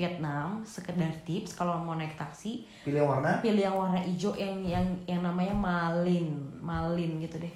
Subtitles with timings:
[0.00, 3.36] Vietnam sekedar tips kalau mau naik taksi Pilih yang warna?
[3.38, 7.52] pilih yang warna hijau yang yang yang namanya Malin Malin gitu deh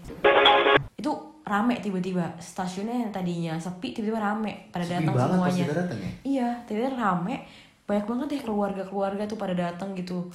[0.94, 1.10] itu
[1.42, 6.10] rame tiba-tiba stasiunnya yang tadinya sepi tiba-tiba rame pada Sepi datang semuanya datang ya?
[6.22, 7.48] iya tiba-tiba rame
[7.82, 10.28] banyak banget deh keluarga-keluarga tuh pada datang gitu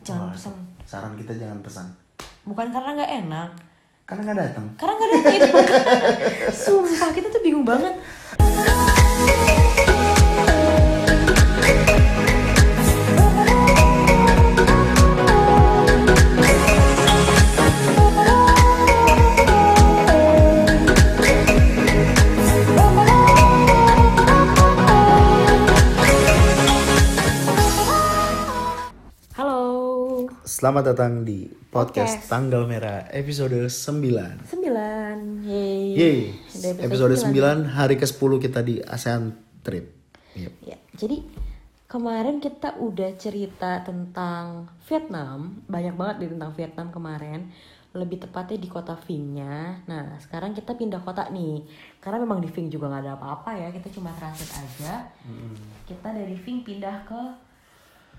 [0.00, 1.86] jangan Wah, pesan Saran kita jangan pesan.
[2.42, 3.50] bukan karena nggak enak
[4.04, 4.66] Karena nggak datang.
[4.76, 5.50] karena nggak ada itu
[6.64, 7.94] sumpah kita tuh bingung banget
[30.56, 32.32] Selamat datang di podcast, Podcast.
[32.32, 33.76] Tanggal Merah episode 9.
[34.48, 36.20] sembilan yeay Yeay.
[36.32, 37.68] Udah Episode 9.
[37.68, 39.84] 9 hari ke-10 kita di ASEAN Trip.
[40.32, 40.52] Yep.
[40.64, 41.28] Ya, jadi
[41.84, 47.52] kemarin kita udah cerita tentang Vietnam, banyak banget di tentang Vietnam kemarin.
[47.92, 49.84] Lebih tepatnya di kota Vingnya.
[49.84, 51.68] Nah, sekarang kita pindah kota nih.
[52.00, 55.04] Karena memang di Ving juga nggak ada apa-apa ya, kita cuma transit aja.
[55.84, 57.44] Kita dari Ving pindah ke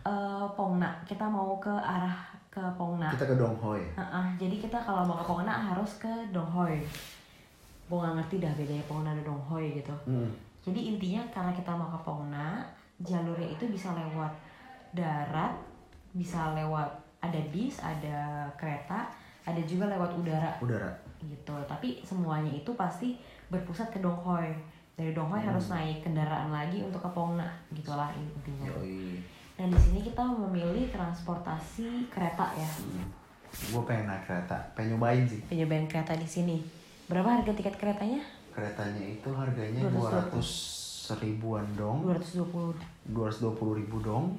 [0.08, 0.96] eh, Pong Na.
[1.04, 2.16] Kita mau ke arah
[2.48, 3.12] ke Pong Na.
[3.12, 3.84] Kita ke Dong Hoi.
[3.94, 6.80] Heeh, jadi kita kalau mau ke Pong Na harus ke Dong Hoi.
[7.88, 9.96] Gue nggak ngerti dah bedanya Pong Na dan Dong Hoi gitu.
[10.08, 10.32] Hmm.
[10.68, 12.60] Jadi intinya karena kita mau ke Pongna,
[13.00, 14.36] jalurnya itu bisa lewat
[14.92, 15.56] darat,
[16.12, 16.92] bisa lewat
[17.24, 19.08] ada bis, ada kereta,
[19.48, 20.92] ada juga lewat udara Udara.
[21.24, 21.56] gitu.
[21.64, 23.16] Tapi semuanya itu pasti
[23.48, 24.52] berpusat ke Dong Hoi.
[25.00, 28.68] Dari Dong Hoi harus naik kendaraan lagi untuk ke Pongna, gitulah intinya.
[28.68, 29.24] Yoi.
[29.58, 32.70] Nah di sini kita memilih transportasi kereta ya,
[33.68, 34.56] Gue pengen naik kereta.
[34.72, 35.40] Pengen nyobain sih.
[35.44, 36.58] penyobain kereta di sini.
[37.08, 38.20] Berapa harga tiket keretanya?
[38.52, 40.36] Keretanya itu harganya 220.
[41.08, 42.04] 200 ribuan dong.
[42.04, 42.76] 220
[43.08, 44.36] 220 ribu dong.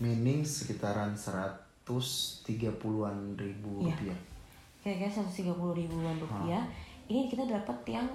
[0.00, 3.92] Meaning sekitaran 130-an ribu Iya.
[3.92, 4.18] rupiah.
[4.80, 6.62] kira-kira 130 ribuan rupiah.
[7.06, 8.08] Ini kita dapat yang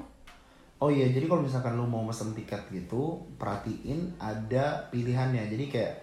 [0.78, 5.44] Oh iya, jadi kalau misalkan lu mau pesen tiket gitu, perhatiin ada pilihannya.
[5.46, 5.94] Jadi kayak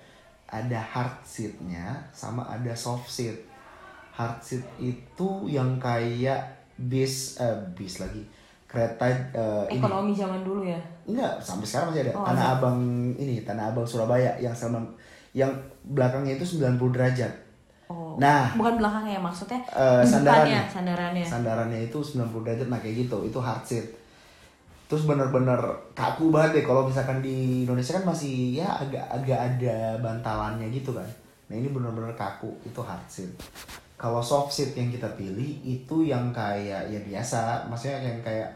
[0.46, 3.34] ada hard seatnya sama ada soft seat.
[4.12, 6.40] Hard seat itu yang kayak
[6.76, 8.22] bis, eh bis lagi,
[8.64, 9.04] kereta
[9.68, 9.76] ini.
[9.76, 10.80] ekonomi zaman dulu ya.
[11.04, 12.12] Enggak, sampai sekarang masih ada.
[12.14, 12.54] Oh, Tanah ada.
[12.58, 12.80] Abang
[13.14, 14.80] ini, Tanah Abang Surabaya yang sama
[15.32, 15.52] yang
[15.84, 17.32] belakangnya itu 90 derajat.
[17.86, 18.18] Oh.
[18.18, 18.50] Nah.
[18.58, 20.64] bukan belakangnya maksudnya Eh, sandarannya.
[20.66, 21.22] sandarannya.
[21.22, 23.86] Sandarannya itu 90 derajat nah kayak gitu, itu hard seat.
[24.86, 25.58] Terus bener-bener
[25.98, 31.06] kaku banget deh kalau misalkan di Indonesia kan masih ya agak-agak ada bantalannya gitu kan.
[31.50, 33.30] Nah ini bener-bener kaku, itu hard seat.
[33.98, 38.50] Kalau soft seat yang kita pilih itu yang kayak ya biasa, maksudnya yang kayak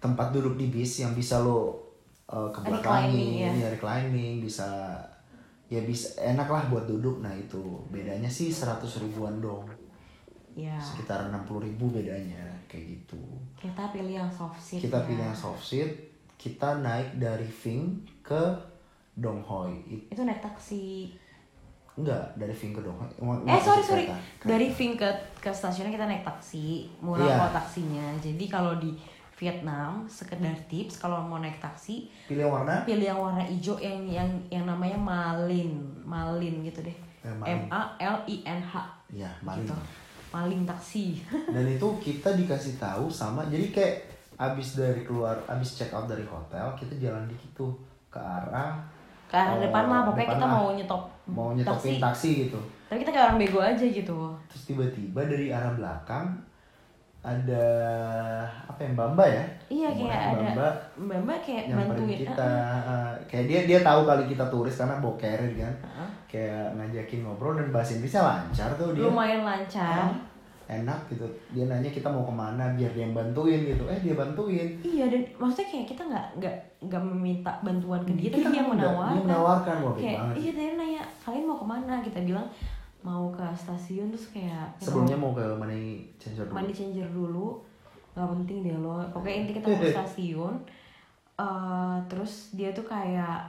[0.00, 1.76] tempat duduk di bis yang bisa lo
[2.32, 3.52] uh, ke Reclining, ya.
[3.52, 4.96] ya reclining, bisa
[5.68, 7.20] ya bisa enak lah buat duduk.
[7.20, 7.60] Nah itu
[7.92, 9.85] bedanya sih 100 ribuan dong
[10.56, 13.20] Ya, sekitar 60.000 ribu bedanya kayak gitu
[13.54, 14.80] kita pilih yang soft seat.
[14.80, 15.04] kita ya.
[15.04, 15.90] pilih yang soft seat
[16.34, 18.56] kita naik dari Ving ke
[19.14, 21.12] Dong Hoi It- Itu naik taksi.
[21.94, 24.04] enggak dari Ving ke Dong Hoi Emang- Eh sorry sorry.
[24.04, 24.16] kereta.
[24.46, 25.08] Dari Ving ke
[25.38, 26.66] ke stasiunnya kita naik taksi,
[26.98, 27.36] murah Iya.
[27.38, 28.06] kok taksinya.
[28.18, 28.96] Jadi kalau di
[29.34, 34.00] Vietnam sekedar tips kalau mau naik taksi pilih yang warna pilih yang warna hijau yang
[34.06, 36.96] yang yang namanya Malin, Malin gitu deh.
[37.20, 37.60] Eh, Malin.
[37.60, 38.74] M A L I N H.
[39.08, 39.76] ya maling Gitu.
[40.36, 41.24] Maling taksi.
[41.54, 43.96] dan itu kita dikasih tahu sama jadi kayak
[44.36, 47.72] abis dari keluar abis check out dari hotel kita jalan dikit tuh
[48.12, 48.76] ke arah
[49.26, 50.52] Ke arah eh, depan lah, pokoknya depan kita lah.
[50.52, 54.18] mau nyetop mau nyetopin taksi gitu Tapi kita kayak orang bego aja gitu.
[54.46, 56.36] terus tiba-tiba dari arah belakang
[57.26, 57.66] ada
[58.70, 62.18] apa yang Bamba ya Iya kayak Rombongan ada Bamba kayak bantuin.
[62.22, 62.50] kita
[62.86, 66.08] uh, kayak dia dia tahu kali kita turis karena carrier kan Heeh.
[66.36, 70.12] Kayak ngajakin ngobrol dan bahasa Inggrisnya lancar tuh dia Lumayan lancar.
[70.66, 74.12] enak gitu dia nanya kita mau ke mana biar dia yang bantuin gitu eh dia
[74.12, 78.58] bantuin Iya dan maksudnya kayak kita nggak nggak nggak meminta bantuan ke dia, tapi dia
[78.58, 79.14] yang menawarkan.
[79.14, 80.34] dia menawarkan, wah, kayak banget.
[80.36, 81.94] iya dia nanya kalian mau ke mana?
[82.02, 82.46] Kita bilang
[83.00, 87.46] mau ke stasiun terus kayak sebelumnya mau ke Money Changer dulu mandi changer dulu
[88.12, 90.54] nggak penting deh lo pokoknya inti kita mau ke stasiun
[91.36, 93.44] Eh, terus dia tuh kayak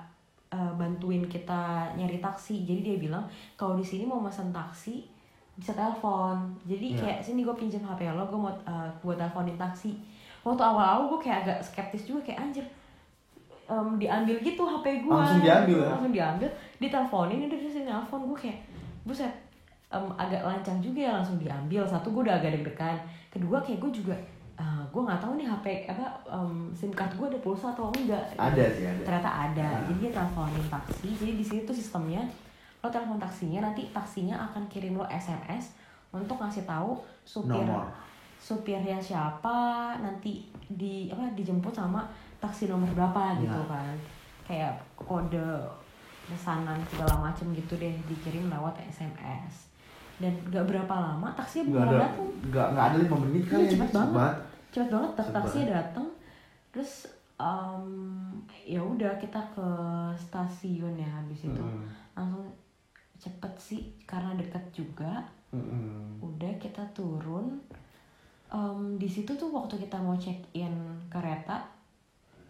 [0.47, 1.61] eh, bantuin kita
[1.93, 2.63] nyari taksi.
[2.63, 3.23] Jadi dia bilang
[3.53, 5.03] kalau di sini mau pesan taksi
[5.53, 6.37] bisa telepon.
[6.63, 6.99] Jadi Iya.
[6.99, 9.97] kayak sini gue pinjam hp lo gue mau eh, buat teleponin taksi.
[10.41, 12.63] Waktu awal-awal gue kayak agak skeptis juga kayak anjir
[13.67, 15.89] em, diambil gitu hp gue Langsung diambil ya?
[15.91, 18.59] langsung diambil diteleponin udah terus telepon gue kayak
[19.03, 19.33] buset
[19.91, 21.83] em, agak lancang juga ya langsung diambil.
[21.83, 22.95] Satu gue udah agak deg-degan.
[23.27, 24.15] Kedua kayak gue juga
[24.87, 28.23] gue nggak tahu nih HP apa em, SIM card gue ada pulsa atau enggak.
[28.33, 29.01] Ada sih ada.
[29.03, 29.67] Ternyata ada.
[29.69, 29.79] Nah.
[29.83, 31.07] Jadi dia teleponin taksi.
[31.13, 32.25] Jadi di sini tuh sistemnya
[32.77, 35.73] lo telepon taksinya nanti taksinya akan kirim lo SMS
[36.09, 37.89] untuk ngasih tahu supir Nomor.
[38.37, 39.57] supirnya siapa
[39.97, 42.05] nanti di apa dijemput sama
[42.37, 43.65] taksi nomor berapa gitu Nah.
[43.67, 43.97] kan
[44.45, 45.41] kayak kode
[46.25, 49.67] pesanan segala macem gitu deh dikirim lewat SMS
[50.17, 53.49] dan gak berapa lama taksi Nggak beneran ada datang nggak nggak ada lima menit Iya,
[53.49, 54.35] kali ya, cepet banget.
[54.69, 56.07] Cepet banget tak- taksinya datang
[56.71, 57.85] terus em,
[58.65, 59.67] ya udah kita ke
[60.13, 61.85] stasiun ya habis itu Mm-mm.
[62.13, 62.45] langsung
[63.17, 66.19] cepet sih karena dekat juga Mm-mm.
[66.19, 67.57] udah kita turun
[68.47, 70.71] Em, di situ tuh waktu kita mau check in
[71.11, 71.67] kereta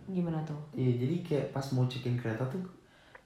[0.05, 2.61] gimana tuh Iya jadi kayak pas mau check-in kereta tuh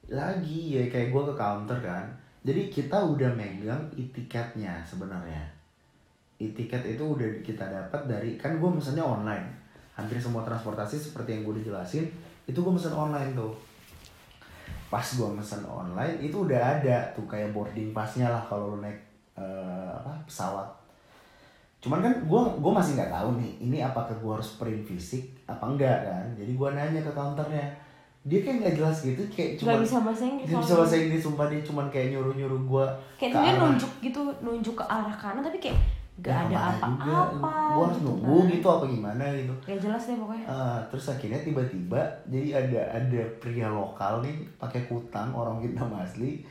[0.07, 2.07] lagi ya kayak gue ke counter kan.
[2.41, 5.43] Jadi kita udah megang e-tiketnya sebenarnya.
[6.41, 9.45] E-tiket itu udah kita dapat dari kan gue mesennya online.
[9.93, 12.09] Hampir semua transportasi seperti yang gue udah jelasin
[12.49, 13.53] itu gue mesen online tuh.
[14.89, 18.97] Pas gue mesen online itu udah ada tuh kayak boarding passnya lah kalau lu naik
[19.37, 20.67] eh, apa pesawat.
[21.81, 25.63] Cuman kan gue gue masih nggak tahu nih ini apakah gue harus print fisik apa
[25.63, 26.25] enggak kan.
[26.35, 27.65] Jadi gue nanya ke counternya.
[28.21, 31.49] Dia kayak nggak jelas gitu kayak cuma bisa bahasa Inggris Gak bisa bahasa Inggris sumpah
[31.49, 32.85] dia cuman kayak nyuruh-nyuruh gue
[33.17, 35.73] kayak dia nunjuk gitu nunjuk ke arah kanan tapi kayak
[36.21, 38.51] gak ada apa-apa Gue harus gitu nunggu kan.
[38.53, 39.53] gitu apa gimana gitu.
[39.65, 40.45] Gak jelas deh pokoknya.
[40.45, 46.45] Ah, terus akhirnya tiba-tiba jadi ada ada pria lokal nih pakai kutang orang Vietnam asli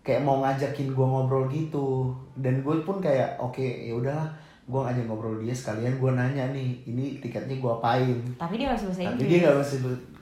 [0.00, 2.10] kayak mau ngajakin gue ngobrol gitu.
[2.34, 4.26] Dan gue pun kayak oke ya udahlah
[4.70, 8.18] gue ngajak ngobrol dia sekalian gue nanya nih ini tiketnya gue apain?
[8.38, 9.76] Tapi dia masih bahasa tapi Inggris dia nggak bisa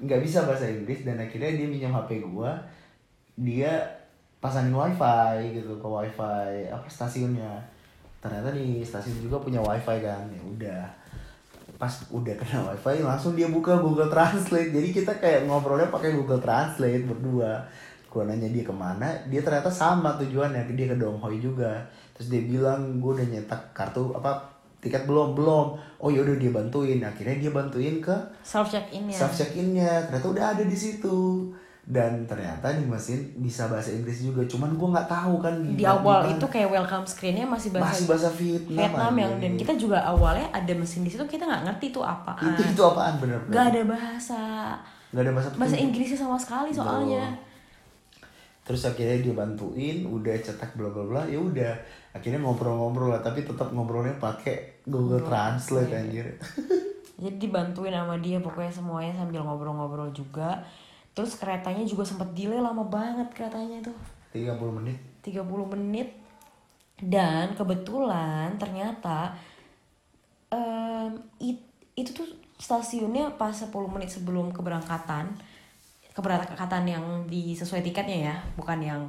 [0.05, 2.51] nggak bisa bahasa Inggris dan akhirnya dia minjem HP gue
[3.39, 3.73] dia
[4.39, 7.59] pasangin wifi gitu ke wifi apa stasiunnya
[8.19, 10.27] ternyata di stasiun juga punya wifi kan.
[10.31, 10.83] Ya udah.
[11.79, 14.75] Pas udah kena wifi langsung dia buka Google Translate.
[14.75, 17.63] Jadi kita kayak ngobrolnya pakai Google Translate berdua.
[18.09, 21.87] Gue nanya dia ke mana dia ternyata sama tujuannya dia ke Donghoi juga.
[22.17, 24.43] Terus dia bilang gue udah nyetak kartu apa
[24.83, 25.39] tiket belum?
[25.39, 25.79] Belum.
[26.03, 26.99] Oh ya udah dia bantuin.
[27.05, 30.75] Akhirnya dia bantuin ke self check in ya self check innya ternyata udah ada di
[30.75, 31.47] situ
[31.89, 34.45] dan ternyata di mesin bisa bahasa Inggris juga.
[34.45, 36.37] Cuman gue nggak tahu kan di awal gimana.
[36.37, 40.53] itu kayak welcome screennya masih bahasa masih bahasa Vietnam, Vietnam yang dan kita juga awalnya
[40.53, 43.17] ada mesin di situ kita nggak ngerti itu apaan itu itu apaan?
[43.17, 43.53] Bener bener.
[43.57, 44.41] Gak ada bahasa.
[45.17, 45.77] Nggak ada bahasa bahasa.
[45.81, 47.25] Inggrisnya sama sekali soalnya.
[48.69, 51.73] Terus akhirnya dia bantuin udah cetak bla bla bla ya udah.
[52.13, 55.89] Akhirnya ngobrol-ngobrol lah tapi tetap ngobrolnya pakai Google Translate.
[55.89, 56.37] anjir.
[57.17, 60.61] Jadi dibantuin sama dia pokoknya semuanya sambil ngobrol-ngobrol juga
[61.19, 63.97] terus keretanya juga sempet delay lama banget keretanya tuh
[64.31, 64.95] 30 menit.
[65.21, 66.15] 30 menit.
[66.97, 69.35] Dan kebetulan ternyata
[70.49, 75.35] em, it- itu tuh stasiunnya pas 10 menit sebelum keberangkatan
[76.11, 79.03] keberangkatan yang di sesuai tiketnya ya bukan yang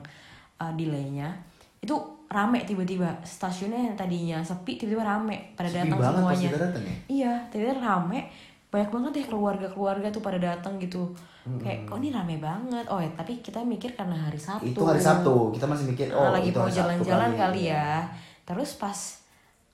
[0.58, 1.34] uh, delaynya.
[1.82, 6.50] Itu rame tiba-tiba stasiunnya yang tadinya sepi tiba-tiba rame pada Sepi datang semuanya.
[6.54, 6.96] datang ya?
[7.10, 8.30] iya tiba-tiba rame
[8.70, 11.10] banyak banget deh keluarga-keluarga tuh pada datang gitu.
[11.58, 12.86] Kayak oh ini rame banget.
[12.86, 14.70] Oh ya tapi kita mikir karena hari Sabtu.
[14.70, 15.50] Itu hari Sabtu.
[15.58, 17.74] Kita masih mikir oh Ah, lagi itu mau jalan-jalan kali.
[17.74, 18.06] ya.
[18.46, 18.98] Terus pas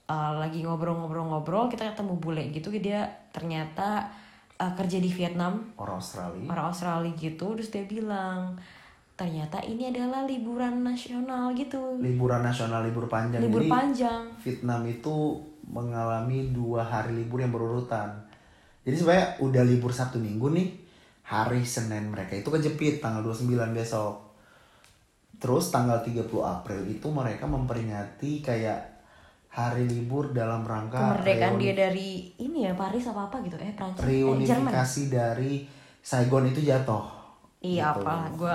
[0.08, 3.04] uh, lagi ngobrol-ngobrol-ngobrol kita ketemu bule gitu dia
[3.36, 4.08] ternyata
[4.56, 5.60] uh, kerja di Vietnam.
[5.76, 6.48] Orang Australia.
[6.48, 7.52] Orang Australia gitu.
[7.60, 8.56] Terus dia bilang
[9.16, 12.00] ternyata ini adalah liburan nasional gitu.
[12.00, 13.44] Liburan nasional libur panjang.
[13.44, 14.22] Libur Jadi, panjang.
[14.40, 15.36] Vietnam itu
[15.68, 18.24] mengalami dua hari libur yang berurutan.
[18.86, 20.70] Jadi sebenarnya udah libur Sabtu Minggu nih,
[21.26, 24.22] hari Senin mereka itu kejepit tanggal 29 besok.
[25.36, 28.96] Terus tanggal 30 April itu mereka memperingati kayak
[29.50, 34.04] hari libur dalam rangka kemerdekaan dia dari ini ya Paris apa apa gitu eh Prancis
[34.04, 35.52] eh, Jerman reunifikasi dari
[36.04, 37.16] Saigon itu jatuh.
[37.64, 38.04] iya Gitu.
[38.04, 38.54] apalah gue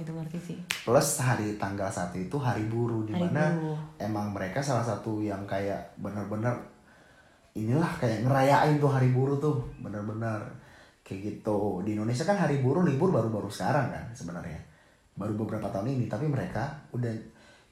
[0.00, 0.58] gitu ngerti sih
[0.88, 3.52] Plus hari tanggal satu itu hari buruh di mana
[4.00, 6.56] emang mereka salah satu yang kayak bener-bener
[7.56, 10.40] inilah kayak ngerayain tuh hari buruh tuh bener-bener
[11.06, 11.80] kayak gitu.
[11.86, 14.60] Di Indonesia kan hari buruh libur baru-baru sekarang kan sebenarnya.
[15.16, 17.10] Baru beberapa tahun ini tapi mereka udah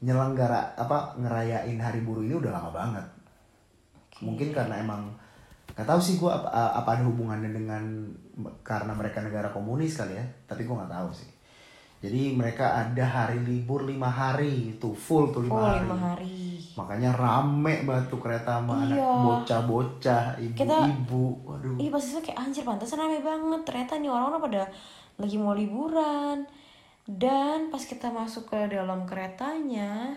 [0.03, 3.07] nyelenggara apa ngerayain hari buruh ini udah lama banget.
[4.25, 5.13] Mungkin karena emang
[5.77, 6.49] nggak tahu sih gua apa,
[6.81, 7.85] apa ada hubungannya dengan
[8.65, 11.31] karena mereka negara komunis kali ya tapi gua nggak tahu sih.
[11.97, 15.81] Jadi mereka ada hari libur lima hari itu full tuh lima oh hari.
[15.85, 16.46] lima hari
[16.77, 19.09] makanya rame banget tuh kereta sama anak Iya.
[19.25, 21.25] bocah-bocah ibu-ibu.
[21.43, 21.77] Waduh.
[21.77, 23.61] Iya pasti kayak anjir pantesan rame banget.
[23.65, 24.63] Ternyata nih orang-orang pada
[25.17, 26.45] lagi mau liburan.
[27.07, 30.13] Dan pas kita masuk ke dalam keretanya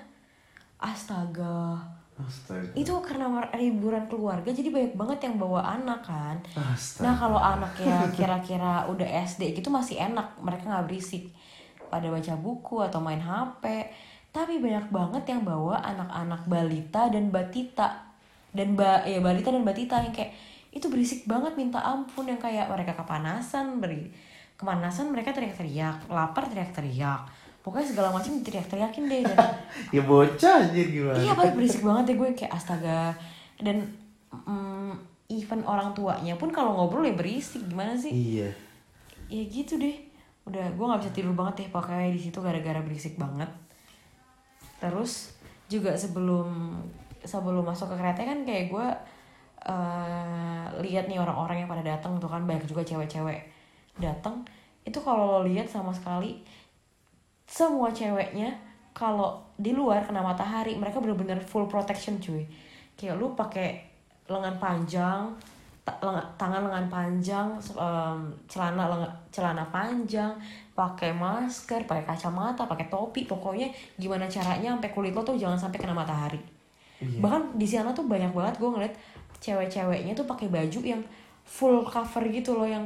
[0.79, 1.79] Astaga.
[2.19, 2.75] Astaga.
[2.75, 6.35] itu karena liburan keluarga jadi banyak banget yang bawa anak kan.
[6.51, 7.03] Astaga.
[7.07, 11.31] nah kalau anaknya kira-kira udah SD gitu masih enak mereka nggak berisik.
[11.87, 13.63] Pada baca buku atau main HP
[14.29, 18.05] tapi banyak banget yang bawa anak-anak balita dan batita
[18.53, 20.33] dan ba ya balita dan batita yang kayak
[20.69, 24.09] itu berisik banget minta ampun yang kayak mereka kepanasan beri
[24.57, 27.25] kepanasan mereka teriak-teriak lapar teriak-teriak
[27.65, 29.38] pokoknya segala macam teriak-teriakin deh dan
[29.95, 33.13] ya bocah anjir gimana Iya paling berisik banget ya gue kayak astaga
[33.59, 33.77] dan
[34.31, 34.93] mm,
[35.29, 38.09] even orang tuanya pun kalau ngobrol ya berisik gimana sih?
[38.09, 38.50] iya
[39.29, 39.93] Ya gitu deh.
[40.50, 43.45] Udah gue nggak bisa tidur banget ya pakai di situ gara-gara berisik banget.
[44.79, 45.36] Terus
[45.69, 46.79] juga sebelum
[47.21, 48.88] sebelum masuk ke kereta kan kayak gue
[49.59, 53.43] eh lihat nih orang-orang yang pada datang tuh kan banyak juga cewek-cewek
[54.00, 54.48] datang
[54.88, 56.39] itu kalau lo lihat sama sekali
[57.43, 58.55] semua ceweknya
[58.95, 62.43] kalau di luar kena matahari mereka bener-bener full protection cuy.
[63.00, 63.79] Kayak lu pakai
[64.29, 65.24] lengan panjang
[66.38, 70.29] tangan lengan panjang em, celana lengan, celana panjang
[70.79, 73.67] pakai masker pakai kacamata pakai topi pokoknya
[74.00, 76.39] gimana caranya sampai kulit lo tuh jangan sampai kena matahari
[77.00, 77.19] Iya.
[77.24, 78.93] bahkan di sana tuh banyak banget gue ngeliat
[79.39, 81.00] cewek-ceweknya tuh pakai baju yang
[81.48, 82.83] full cover gitu loh yang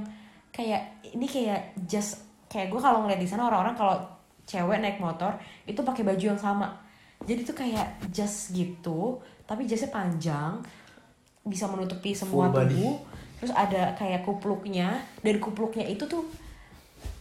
[0.54, 3.98] kayak ini kayak just kayak gue kalau ngeliat di sana orang-orang kalau
[4.46, 5.34] cewek naik motor
[5.66, 6.70] itu pakai baju yang sama
[7.26, 9.18] jadi tuh kayak jas gitu
[9.50, 10.62] tapi jasnya panjang
[11.42, 12.70] bisa menutupi semua Full body.
[12.70, 12.96] tubuh
[13.42, 14.94] terus ada kayak kupluknya
[15.26, 16.22] dan kupluknya itu tuh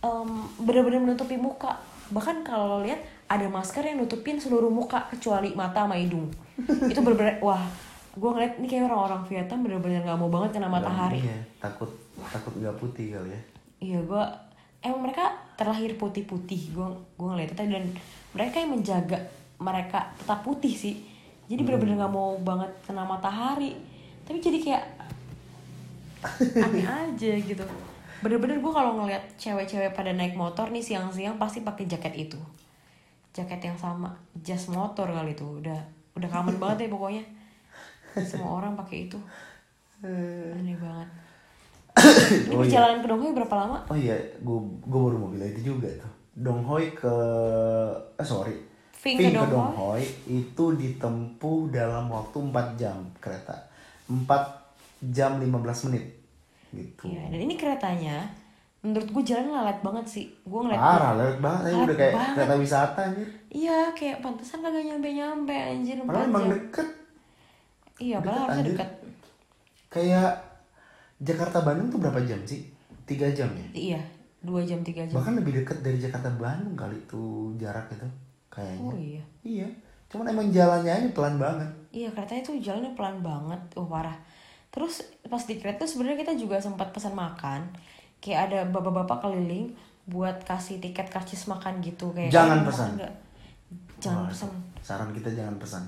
[0.03, 1.79] em, bener-bener menutupi muka.
[2.13, 6.29] Bahkan kalau lo lihat ada masker yang nutupin seluruh muka kecuali mata sama hidung.
[6.93, 7.63] Itu bener-bener wah
[8.13, 11.25] gue ngeliat ini kayak orang-orang Vietnam bener-bener nggak mau banget kena matahari.
[11.25, 11.89] Iya, takut
[12.29, 13.41] takut nggak putih kali ya.
[13.81, 14.25] Iya gue
[14.85, 17.71] emang mereka terlahir putih-putih gue gue ngeliatnya tadi.
[17.73, 17.87] Dan
[18.37, 19.19] mereka yang menjaga
[19.57, 21.01] mereka tetap putih sih.
[21.49, 23.73] Jadi bener-bener nggak mau banget kena matahari.
[24.29, 24.85] Tapi jadi kayak
[26.69, 27.65] aneh aja gitu
[28.23, 32.39] bener-bener gue kalau ngeliat cewek-cewek pada naik motor nih siang-siang pasti pakai jaket itu.
[33.33, 34.15] Jaket yang sama.
[34.41, 35.45] Jas motor kali itu.
[35.59, 35.79] Udah
[36.15, 37.25] udah common banget ya pokoknya.
[38.23, 39.19] Semua orang pakai itu.
[40.03, 41.09] Aneh banget.
[42.49, 42.73] Ini Oh, iya.
[42.73, 43.79] perjalanan ke Donghae berapa lama?
[43.85, 46.13] oh iya gue gue baru mau bilang itu juga tuh.
[46.33, 47.15] Donghoi ke
[48.17, 48.57] eh sorry.
[48.97, 49.51] Ving ke Donghoi.
[49.53, 53.53] Donghoi itu ditempuh dalam waktu 4 jam kereta.
[54.09, 54.25] 4
[55.11, 55.53] jam 15
[55.91, 56.22] menit
[56.73, 58.17] gitu Iya, dan ini keretanya
[58.81, 60.27] menurut gue jalan lalat banget sih.
[60.43, 62.35] Gue ngeliat parah lewat banget Lalat udah kayak banget.
[62.35, 66.89] kereta wisata anjir Iya, kayak pantesan kagak nyampe-nyampe anjir 4 padahal emang deket
[67.97, 68.75] Iya, deket, padahal harusnya anjir.
[68.75, 68.91] dekat.
[69.89, 70.31] kayak
[71.19, 72.67] Jakarta Bandung tuh berapa jam sih?
[73.05, 73.67] 3 jam ya?
[73.73, 74.01] Iya,
[74.41, 75.15] 2 jam 3 jam.
[75.15, 78.09] Bahkan lebih dekat dari Jakarta Bandung kali tuh jarak itu
[78.49, 78.83] kayaknya.
[78.83, 79.23] Oh iya.
[79.43, 79.69] Iya.
[80.09, 81.71] Cuman emang jalannya aja pelan banget.
[81.89, 83.61] Iya, keretanya tuh jalannya pelan banget.
[83.73, 84.17] Oh, parah.
[84.73, 87.69] Terus pas di kereta sebenarnya kita juga sempat pesan makan.
[88.19, 92.97] Kayak ada bapak-bapak keliling buat kasih tiket karcis makan gitu kayak Jangan "Eh, pesan." makan
[92.99, 93.15] nggak?"
[93.99, 94.51] Jangan Wah, pesan.
[94.81, 95.83] Saran kita jangan pesan.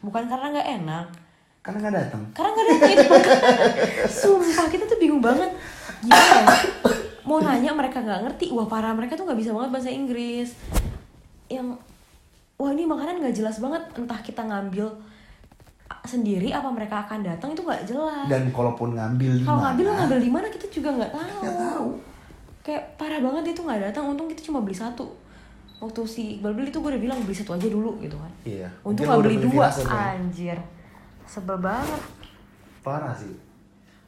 [0.00, 1.06] Bukan karena nggak enak,
[1.60, 2.22] Karena nggak datang.
[2.32, 3.06] karena nggak ada itu
[4.20, 5.46] sumpah kita tuh bingung banget
[6.00, 6.58] gimana ya?
[7.22, 10.58] mau nanya mereka nggak ngerti wah parah mereka tuh nggak bisa banget bahasa Inggris
[11.46, 11.78] yang
[12.56, 14.90] wah ini makanan nggak jelas banget entah kita ngambil
[16.02, 18.26] sendiri apa mereka akan datang itu nggak jelas.
[18.26, 21.40] Dan kalaupun ngambil di kalau ngambil lo ngambil di mana kita juga nggak tahu.
[21.42, 21.88] Nggak tahu.
[22.62, 24.04] kayak parah banget itu nggak datang.
[24.10, 25.06] Untung kita cuma beli satu.
[25.82, 28.32] Waktu si Iqbal beli tuh gue udah bilang beli satu aja dulu gitu kan.
[28.46, 28.70] Iya.
[28.86, 30.58] untung nggak beli dua anjir.
[31.26, 32.02] Sebel banget.
[32.82, 33.34] Parah sih.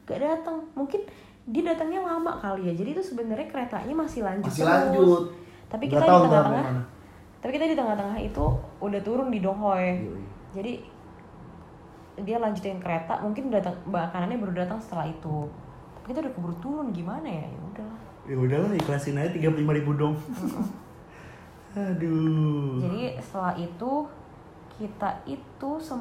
[0.05, 0.61] gak datang.
[0.75, 1.01] Mungkin
[1.47, 2.73] dia datangnya lama kali ya.
[2.75, 4.71] Jadi itu sebenarnya keretanya masih lanjut Masih terus.
[4.71, 5.23] lanjut.
[5.65, 6.65] tapi kita di tengah-tengah
[7.41, 8.45] tapi kita di tengah-tengah itu
[8.79, 10.21] udah turun di Donghoe Yoi.
[10.53, 10.73] jadi
[12.23, 15.49] dia lanjutin kereta mungkin datang makanannya baru datang setelah itu.
[15.99, 17.47] Tapi kita udah keburu turun gimana ya?
[17.47, 20.15] Ya udahlah Ya udahlah ikhlasin aja 35 ribu dong.
[21.75, 22.79] Aduh.
[22.79, 24.07] jadi setelah itu
[24.79, 25.99] kita itu sem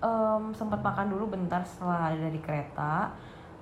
[0.00, 3.12] em, sempat makan dulu bentar setelah ada dari kereta.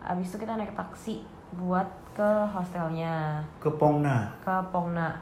[0.00, 1.26] Habis itu kita naik taksi
[1.58, 3.42] buat ke hostelnya.
[3.58, 4.30] Ke Pongna.
[4.38, 5.18] Ke Pongna.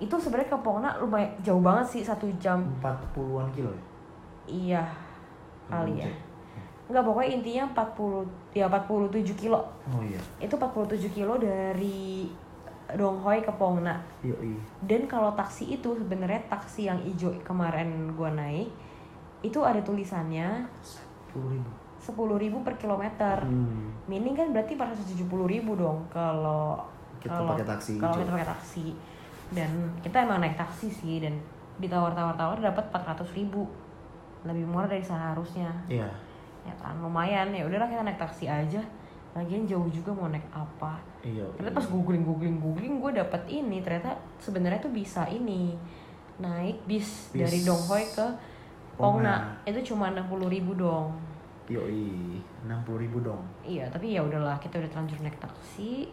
[0.00, 2.64] Itu sebenarnya ke Pongna lumayan jauh banget sih satu jam.
[2.80, 3.82] 40-an kilo ya?
[4.48, 4.84] iya
[5.72, 6.10] kali ya
[6.82, 10.20] nggak pokoknya intinya 40 ya 47 kilo Oh iya.
[10.38, 12.28] itu 47 kilo dari
[12.92, 14.52] Donghoi ke Pongna Yoi.
[14.84, 18.68] dan kalau taksi itu sebenarnya taksi yang hijau kemarin gua naik
[19.40, 20.68] itu ada tulisannya
[21.32, 21.70] 10 ribu.
[22.02, 23.94] 10.000 per kilometer Hmm.
[24.04, 26.82] Meaning kan berarti 470 ribu dong kalau
[27.22, 28.86] Kita kalau pakai taksi kalau kita pakai taksi
[29.54, 29.70] dan
[30.02, 31.38] kita emang naik taksi sih dan
[31.78, 33.64] ditawar-tawar-tawar dapat 400 ribu
[34.42, 36.08] lebih murah dari seharusnya Iya.
[36.62, 38.82] ya kan lumayan ya udahlah kita naik taksi aja
[39.32, 41.46] lagian jauh juga mau naik apa Iya.
[41.54, 45.74] ternyata pas googling googling googling gue dapet ini ternyata sebenarnya tuh bisa ini
[46.36, 47.40] naik bis, Bis.
[47.40, 48.26] dari Donghoi ke
[48.92, 49.56] Pongna.
[49.64, 51.14] Itu cuma 60.000 ribu dong
[51.64, 53.40] Yoi, 60 ribu dong.
[53.62, 56.10] iya tapi ya udahlah kita udah terlanjur naik taksi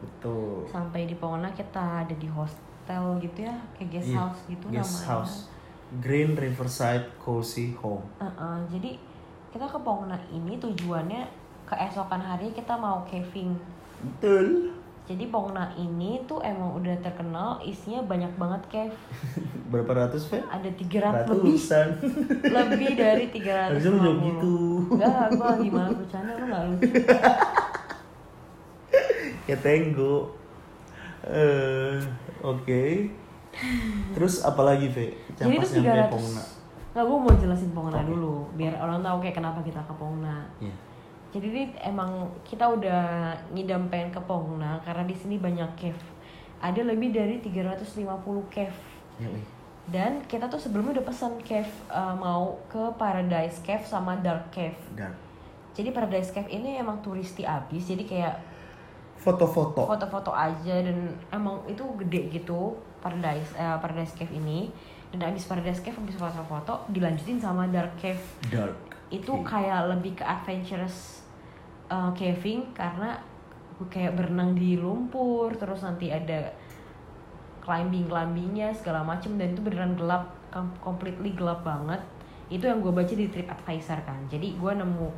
[0.00, 0.66] Betul.
[0.66, 4.82] sampai di Pongna kita ada di hostel gitu ya kayak guest Iya, house gitu Guest
[4.98, 5.36] namanya house.
[5.98, 8.00] Green Riverside Cozy Home.
[8.16, 8.96] Uh-uh, jadi
[9.50, 11.22] kita ke Pongna ini tujuannya
[11.64, 13.52] keesokan hari kita mau caving
[14.00, 14.72] Betul.
[15.04, 18.96] jadi Pongna ini tuh emang udah terkenal isinya banyak banget cave
[19.72, 20.42] Berapa ratus, Fe?
[20.42, 21.86] ada 300 lebih Ratusan.
[22.56, 24.54] lebih dari 300 Harusnya lu jawab gitu.
[24.90, 26.88] enggak gue gimana bercanda lu gak lucu
[29.48, 30.16] ya tenggo.
[31.24, 31.96] Eh,
[32.42, 32.84] oke.
[34.14, 35.12] Terus apalagi, Fe?
[35.34, 36.42] jadi itu nyampe 300 Pongna.
[36.92, 38.08] nggak gue mau jelasin Pongna Oke.
[38.08, 40.74] dulu biar orang tahu kayak kenapa kita ke Pongna Iya.
[41.30, 42.10] jadi ini emang
[42.42, 43.02] kita udah
[43.48, 46.02] ngidam pengen ke Pongna karena di sini banyak cave
[46.60, 47.96] ada lebih dari 350
[48.48, 48.76] cave
[49.84, 54.78] dan kita tuh sebelumnya udah pesan cave uh, mau ke Paradise Cave sama Dark Cave
[54.92, 55.10] Dan
[55.72, 58.34] jadi Paradise Cave ini emang turisti abis jadi kayak
[59.22, 59.86] foto-foto.
[59.86, 64.66] foto-foto aja dan emang itu gede gitu Paradise eh, Paradise Cave ini
[65.14, 68.74] dan abis Paradise Cave abis foto-foto dilanjutin sama Dark Cave Dark.
[69.14, 69.46] itu Oke.
[69.46, 71.22] kayak lebih ke adventurous
[71.86, 73.20] uh, caving karena
[73.90, 76.54] kayak berenang di lumpur terus nanti ada
[77.62, 81.98] climbing climbingnya segala macem dan itu beneran gelap com- completely gelap banget
[82.52, 85.08] itu yang gue baca di trip advisor kan jadi gue nemu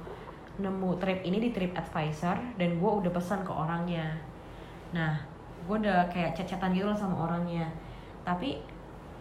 [0.54, 4.14] nemu trip ini di trip advisor dan gue udah pesan ke orangnya.
[4.94, 5.18] Nah
[5.64, 7.66] gue udah kayak chat-chatan gitu lah sama orangnya.
[8.22, 8.62] Tapi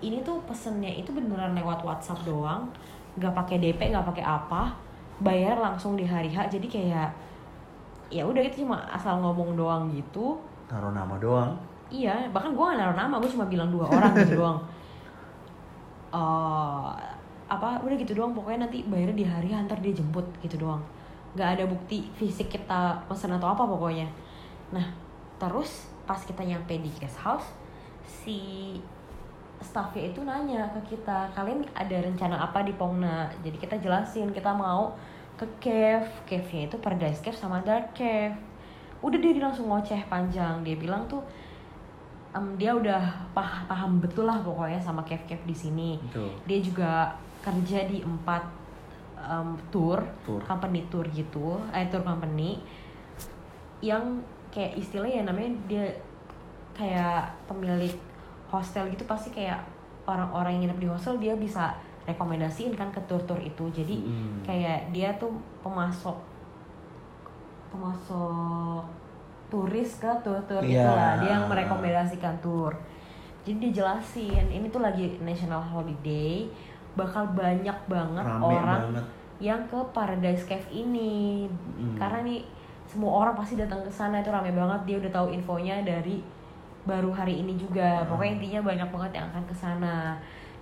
[0.04, 2.70] ini tuh pesennya itu beneran lewat WhatsApp doang
[3.14, 4.74] nggak pakai DP nggak pakai apa
[5.22, 6.54] bayar langsung di hari H.
[6.54, 7.10] Jadi kayak
[8.14, 10.38] ya udah itu cuma asal ngomong doang gitu.
[10.70, 11.54] Taruh nama doang.
[11.94, 14.58] iya bahkan gue gak naruh nama gue cuma bilang dua orang gitu doang.
[16.14, 16.90] Eh,
[17.50, 18.34] apa udah gitu doang.
[18.38, 20.82] Pokoknya nanti bayarnya di hari H, ntar dia jemput gitu doang
[21.34, 24.06] nggak ada bukti fisik kita pesan atau apa pokoknya.
[24.70, 24.86] Nah
[25.42, 27.50] terus pas kita nyampe di guest house
[28.06, 28.78] si
[29.64, 33.32] staffnya itu nanya ke kita kalian ada rencana apa di Pongna?
[33.42, 34.94] Jadi kita jelasin kita mau
[35.40, 36.08] ke cave.
[36.30, 38.38] Cave-nya itu Paradise Cave sama Dark Cave.
[39.04, 40.64] Udah dia, langsung ngoceh panjang.
[40.64, 41.20] Dia bilang tuh
[42.36, 43.02] em, dia udah
[43.34, 45.90] pah- paham betul lah pokoknya sama cave-cave di sini.
[46.10, 46.32] Betul.
[46.46, 46.92] dia juga
[47.44, 48.63] kerja di empat
[49.24, 50.44] em, tour, Tour.
[50.44, 52.60] company tour gitu, eh tour company
[53.80, 55.86] yang kayak istilahnya ya namanya dia
[56.72, 57.92] kayak pemilik
[58.48, 59.60] hostel gitu pasti kayak
[60.04, 64.44] orang-orang yang nginep di hostel dia bisa rekomendasiin kan ke tour-tour itu jadi Mm.
[64.44, 66.16] kayak dia tuh pemasok
[67.72, 68.84] pemasok
[69.50, 70.84] turis ke tour-tour Iya.
[70.84, 72.74] itulah dia yang merekomendasikan tour
[73.44, 76.48] jadi dijelasin ini tuh lagi national holiday
[76.94, 79.06] bakal banyak banget Rame orang banget.
[79.42, 81.50] yang ke Paradise Cave ini.
[81.50, 81.98] Mm.
[81.98, 82.42] karena nih
[82.86, 84.82] semua orang pasti datang ke sana itu rame banget.
[84.86, 86.22] Dia udah tahu infonya dari
[86.84, 88.04] baru hari ini juga.
[88.04, 88.14] Hmm.
[88.14, 89.96] pokoknya intinya banyak banget yang akan ke sana.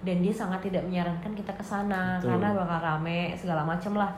[0.01, 4.09] Dan dia sangat tidak menyarankan kita ke sana karena bakal rame segala macem lah.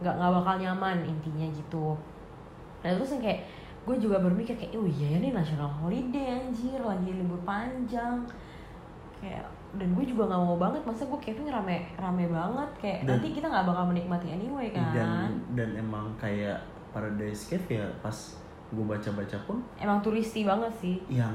[0.00, 1.92] Nggak nggak bakal nyaman intinya gitu.
[2.84, 3.40] Nah terus yang kayak
[3.86, 6.78] gue juga berpikir kayak oh iya ya nih national holiday anjir.
[6.80, 8.22] Lagi libur panjang.
[9.20, 13.18] Kayak dan gue juga nggak mau banget masa gue camping rame rame banget kayak Dan-
[13.18, 14.94] nanti kita nggak bakal menikmati anyway kan.
[14.94, 16.62] Dan dan emang kayak
[16.94, 18.14] Paradise Cave ya pas
[18.66, 20.98] gue baca-baca pun emang turisti banget sih.
[21.06, 21.30] yang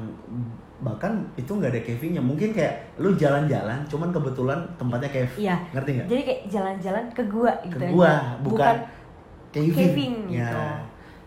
[0.81, 5.33] bahkan itu nggak ada cavingnya mungkin kayak lu jalan-jalan cuman kebetulan tempatnya cave.
[5.37, 5.55] Iya.
[5.71, 6.07] ngerti nggak?
[6.09, 7.93] Jadi kayak jalan-jalan ke gua gitu ke aja.
[7.93, 8.75] gua bukan,
[9.53, 10.49] caving, caving ya.
[10.49, 10.61] gitu.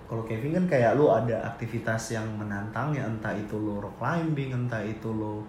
[0.05, 4.83] kalau caving kan kayak lu ada aktivitas yang menantangnya entah itu lu rock climbing entah
[4.85, 5.41] itu lu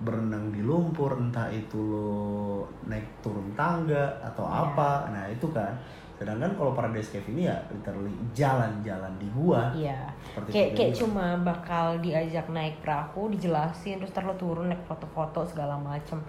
[0.00, 4.72] berenang di lumpur entah itu lu naik turun tangga atau Iya.
[4.72, 5.76] apa nah itu kan
[6.16, 10.08] sedangkan kalau Paradise Cave ini ya literally jalan-jalan di gua Iya.
[10.52, 16.20] Kayak kayak cuma bakal diajak naik perahu, dijelasin terus lo turun naik foto-foto segala macem.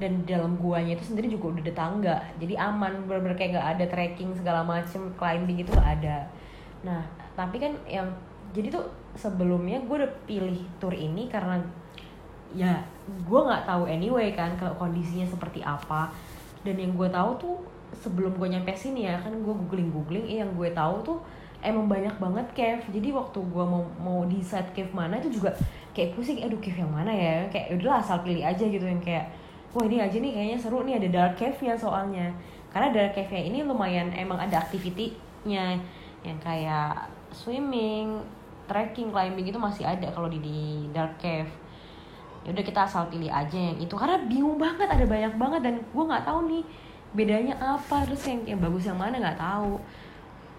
[0.00, 3.68] Dan di dalam guanya itu sendiri juga udah ada tangga, jadi aman bener-bener kayak nggak
[3.76, 6.24] ada trekking segala macem, climbing itu nggak ada.
[6.84, 7.00] Nah
[7.36, 8.08] tapi kan yang
[8.56, 11.60] jadi tuh sebelumnya gue udah pilih tour ini karena
[12.56, 16.10] ya gue nggak tahu anyway kan kalau kondisinya seperti apa.
[16.66, 17.56] Dan yang gue tahu tuh
[17.94, 21.18] sebelum gue nyampe sini ya kan gue googling googling yang gue tahu tuh
[21.62, 22.82] emang banyak banget cave.
[22.90, 25.54] Jadi waktu gue mau mau decide cave mana itu juga
[25.94, 27.46] kayak pusing aduh cave yang mana ya?
[27.48, 29.30] Kayak udahlah asal pilih aja gitu yang kayak
[29.70, 32.26] wah ini aja nih kayaknya seru nih ada dark cave-nya soalnya.
[32.74, 35.78] Karena dark cave-nya ini lumayan emang ada activity-nya
[36.26, 38.18] yang kayak swimming
[38.66, 41.46] trekking climbing itu masih ada kalau di, di dark cave
[42.46, 43.94] ya udah kita asal pilih aja yang itu.
[43.98, 46.62] Karena bingung banget ada banyak banget dan gue nggak tahu nih
[47.10, 48.06] bedanya apa.
[48.06, 49.82] Terus yang yang bagus yang mana nggak tahu.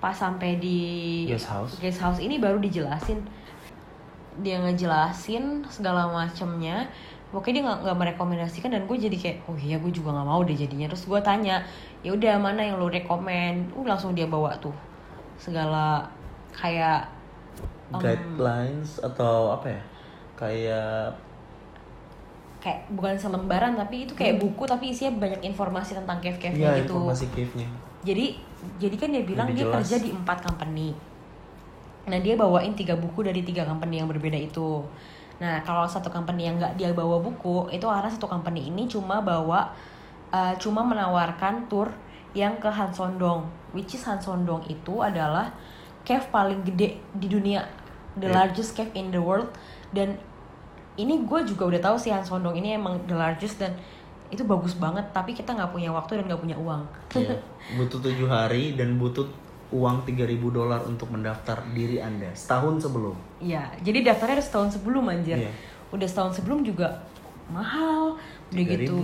[0.04, 0.80] Pas sampai di
[1.26, 1.80] Guest house.
[1.80, 3.24] guest house ini baru dijelasin.
[4.44, 6.92] Dia ngejelasin segala macemnya.
[7.32, 10.60] Pokoknya dia nggak merekomendasikan dan gue jadi kayak oh iya gue juga nggak mau deh
[10.60, 10.92] jadinya.
[10.92, 11.64] Terus gue tanya
[12.04, 14.76] ya udah mana yang lo rekomend uh langsung dia bawa tuh
[15.40, 16.08] segala
[16.52, 17.08] kayak
[17.96, 19.82] em, guidelines atau apa ya?
[20.38, 21.27] Kayak
[22.68, 26.76] kayak bukan selembaran tapi itu kayak buku tapi isinya banyak informasi tentang cave cave ya
[26.84, 27.00] gitu.
[27.00, 27.68] informasi cave-nya.
[28.04, 28.36] Jadi
[28.76, 29.76] jadi kan dia bilang Lebih dia jelas.
[29.88, 30.92] kerja di empat company.
[32.12, 34.84] Nah dia bawain tiga buku dari tiga company yang berbeda itu.
[35.40, 39.24] Nah kalau satu company yang nggak dia bawa buku itu karena satu company ini cuma
[39.24, 39.72] bawa
[40.30, 41.88] uh, cuma menawarkan tour
[42.36, 45.56] yang ke Hansondong which is Hansondong itu adalah
[46.04, 47.64] cave paling gede di dunia.
[48.18, 48.36] The Yeah.
[48.44, 49.48] largest cave in the world.
[49.94, 50.18] Dan
[50.98, 53.74] ini gue juga udah tahu sih Hansondong ini emang the largest dan
[54.28, 56.84] itu bagus banget tapi kita nggak punya waktu dan nggak punya uang
[57.14, 57.38] Iya.
[57.74, 59.24] butuh tujuh hari dan butuh
[59.68, 65.06] uang 3000 dolar untuk mendaftar diri anda setahun sebelum Iya, jadi daftarnya harus setahun sebelum
[65.06, 65.38] anjir.
[65.38, 65.52] Iya.
[65.92, 67.04] Udah setahun sebelum juga
[67.48, 68.18] mahal,
[68.50, 68.68] udah 3.000.
[68.82, 68.98] gitu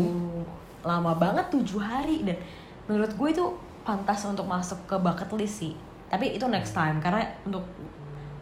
[0.82, 2.36] lama banget tujuh hari dan
[2.84, 3.45] menurut gue itu
[3.84, 5.73] pantas untuk masuk ke bucket list sih.
[6.10, 7.63] Tapi itu next time karena untuk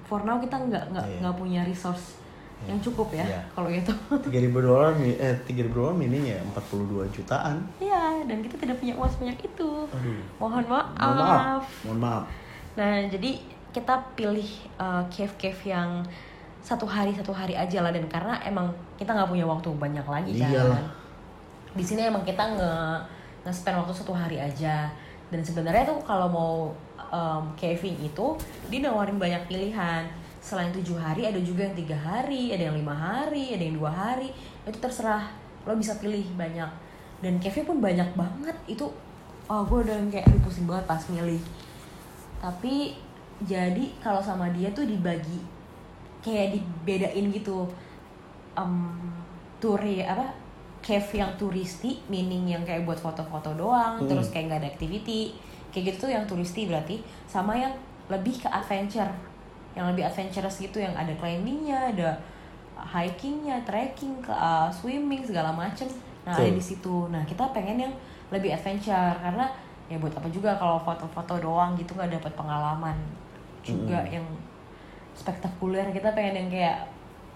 [0.04, 1.18] for now kita nggak nggak Iya.
[1.22, 2.21] nggak punya resource
[2.70, 3.42] yang cukup ya Iya.
[3.52, 3.90] kalau gitu.
[4.30, 9.40] 3000 dolar eh 3000 dolar mininya 42 jutaan Iya, dan kita tidak punya uang sebanyak
[9.42, 9.70] itu.
[9.88, 10.94] aduh Mohon maaf.
[10.96, 12.24] mohon maaf mohon maaf
[12.72, 13.36] Nah, jadi
[13.70, 16.04] kita pilih uh, cave-cave yang
[16.60, 20.32] satu hari satu hari aja lah dan karena emang kita nggak punya waktu banyak lagi
[20.38, 20.48] kan.
[20.48, 20.84] Iyalah.
[21.72, 22.74] Di sini emang kita nge
[23.42, 24.88] nge spend waktu satu hari aja
[25.28, 26.54] dan sebenarnya tuh kalau mau
[27.10, 30.06] um, caving itu dia nawarin banyak pilihan.
[30.42, 33.94] Selain tujuh hari ada juga yang tiga hari, ada yang lima hari, ada yang dua
[33.94, 34.34] hari.
[34.66, 35.30] Itu terserah
[35.64, 36.70] lo bisa pilih banyak.
[37.22, 38.90] Dan cave pun banyak banget itu.
[39.46, 41.42] Oh, gue udah kayak aduh, pusing banget pas milih
[42.42, 42.98] tapi
[43.46, 45.38] jadi kalau sama dia tuh dibagi
[46.26, 47.70] kayak dibedain gitu
[48.58, 48.98] um,
[49.62, 50.34] tour ya apa
[50.82, 54.10] cave yang turisti meaning yang kayak buat foto-foto doang Hmm.
[54.10, 55.38] terus kayak nggak ada activity
[55.70, 56.98] kayak gitu tuh yang turisti berarti
[57.30, 57.74] sama yang
[58.10, 59.14] lebih ke adventure
[59.76, 62.10] yang lebih adventurous gitu yang ada climbingnya ada
[62.82, 65.88] hikingnya trekking ke uh, swimming segala macem.
[66.26, 66.58] Nah ada Betul.
[66.58, 66.96] di situ.
[67.14, 67.94] Nah kita pengen yang
[68.34, 69.46] lebih adventure karena
[69.92, 72.98] ya buat apa juga kalau foto-foto doang gitu nggak dapat pengalaman
[73.62, 74.26] juga yang
[75.14, 75.94] spektakuler.
[75.94, 76.78] Kita pengen yang kayak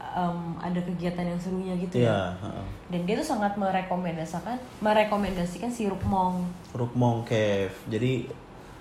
[0.02, 2.34] um, ada kegiatan yang serunya gitu ya.
[2.34, 2.54] Iya,
[2.90, 6.42] dan dia tuh sangat merekomendasikan merekomendasikan si Rukmong.
[6.74, 7.76] Rukmong Cave.
[7.92, 8.26] Jadi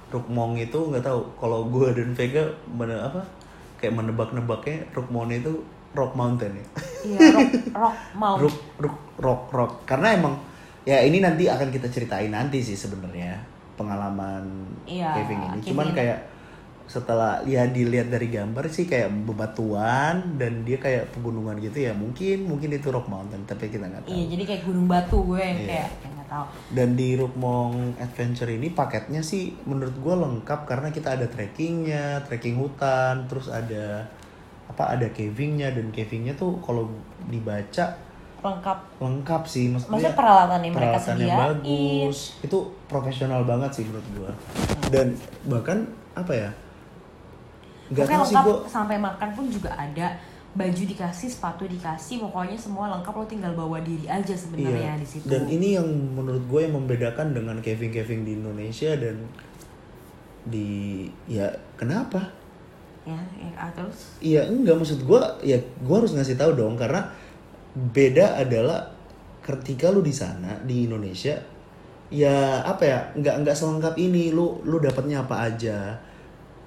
[0.08, 1.20] Rukmong itu nggak tahu.
[1.36, 3.43] Kalau gue dan Vega mana apa
[3.84, 5.60] kayak menebak-nebaknya Rukmong itu
[5.92, 6.66] Rock Mountain ya.
[7.04, 7.94] iya rock rock
[8.40, 9.72] Ruk, ruk, rock, rock.
[9.84, 10.40] Karena emang
[10.88, 13.36] ya ini nanti akan kita ceritain nanti sih sebenarnya
[13.76, 14.42] pengalaman
[14.88, 15.58] Iya, caving ini.
[15.68, 16.33] Cuman kayak
[16.84, 21.92] setelah ya dilihat dari gambar sih kayak bebatuan dan dia kayak pegunungan gitu ya.
[21.96, 24.12] Mungkin mungkin itu Rock Mountain tapi kita nggak tahu.
[24.12, 25.68] iya jadi kayak gunung batu gue yang Iya.
[25.88, 26.46] kayak nggak tahu.
[26.76, 32.60] Dan di Rukmong Adventure ini paketnya sih menurut gue lengkap karena kita ada trekkingnya, trekking
[32.60, 34.04] hutan, terus ada
[34.68, 35.72] apa ada cavingnya.
[35.72, 36.92] Dan cavingnya tuh kalau
[37.26, 37.96] dibaca
[38.44, 38.78] lengkap.
[39.00, 41.40] lengkap sih maksudnya peralatan yang mereka peralatannya sediain.
[41.48, 42.18] bagus.
[42.44, 44.32] Itu profesional banget sih menurut gua.
[44.92, 45.16] Dan
[45.48, 46.50] bahkan apa ya
[47.94, 50.08] Pokoknya sih lengkap gua sampai makan pun juga ada.
[50.54, 55.02] Baju dikasih sepatu dikasih pokoknya semua lengkap lo tinggal bawa diri aja sebenarnya iya.
[55.02, 55.26] di situ.
[55.26, 59.18] Dan ini yang menurut gue yang membedakan dengan caving caving di Indonesia dan
[60.46, 62.22] di ya kenapa?
[63.02, 64.14] Ya, ya ah, terus?
[64.22, 67.10] Iya enggak maksud gua ya gua harus ngasih tahu dong karena
[67.74, 68.94] beda adalah
[69.42, 71.36] ketika lu di sana di Indonesia
[72.08, 75.98] ya apa ya nggak nggak selengkap ini lu lu dapatnya apa aja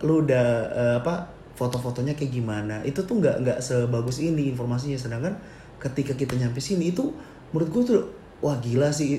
[0.06, 1.26] lu udah eh, apa
[1.58, 2.86] foto-fotonya kayak gimana?
[2.86, 4.98] Itu tuh nggak nggak sebagus ini informasinya.
[4.98, 5.34] Sedangkan
[5.82, 7.10] ketika kita nyampe sini itu
[7.50, 8.02] menurut gue tuh
[8.44, 9.18] wah gila sih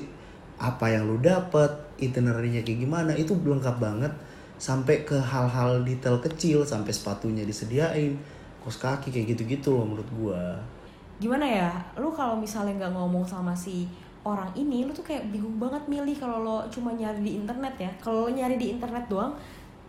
[0.59, 4.13] apa yang lu dapat itinerary-nya kayak gimana itu lengkap banget.
[4.59, 8.19] Sampai ke hal-hal detail kecil sampai sepatunya disediain
[8.59, 10.59] kos kaki kayak gitu-gitu loh menurut gua.
[11.19, 11.71] Gimana ya?
[11.95, 13.87] Lu kalau misalnya nggak ngomong sama si
[14.19, 17.91] orang ini lu tuh kayak bingung banget milih kalau lo cuma nyari di internet ya.
[18.03, 19.31] Kalau lo nyari di internet doang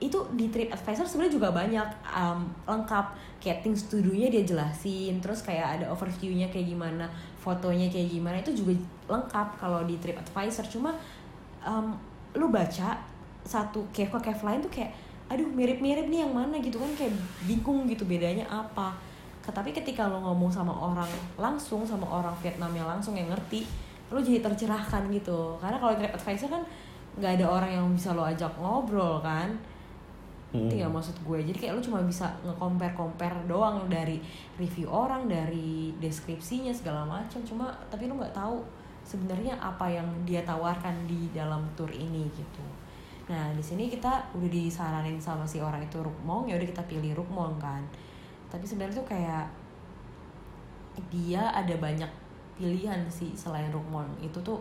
[0.00, 3.06] itu di TripAdvisor sebenarnya juga banyak um, lengkap.
[3.40, 7.08] Kayak things to dia jelasin terus kayak ada overview-nya kayak gimana
[7.40, 8.76] fotonya kayak gimana itu juga
[9.08, 10.92] lengkap kalau di TripAdvisor cuma
[11.64, 11.96] um,
[12.36, 13.00] lu baca
[13.40, 14.92] satu cave ke cave lain tuh kayak
[15.32, 17.16] aduh mirip-mirip nih yang mana gitu kan kayak
[17.48, 18.92] bingung gitu bedanya apa.
[19.50, 23.64] Tapi ketika lo ngomong sama orang langsung sama orang Vietnam yang langsung yang ngerti
[24.12, 25.56] lo jadi tercerahkan gitu.
[25.64, 26.62] Karena kalau TripAdvisor kan
[27.16, 29.50] nggak ada orang yang bisa lo ajak ngobrol kan
[30.52, 30.70] hmm.
[30.70, 31.38] tinggal maksud gue.
[31.46, 34.18] Jadi kayak lo cuma bisa nge-compare compare doang dari
[34.58, 38.62] review orang dari deskripsinya segala macam cuma tapi lo nggak tahu
[39.06, 42.64] sebenarnya apa yang dia tawarkan di dalam tour ini gitu.
[43.30, 46.50] Nah di sini kita udah disaranin sama si orang itu Rukmong.
[46.50, 47.82] Ya udah kita pilih Rukmong kan.
[48.50, 49.46] Tapi sebenarnya tuh kayak
[51.08, 52.10] dia ada banyak
[52.58, 54.06] pilihan sih selain Rukmong.
[54.18, 54.58] Itu tuh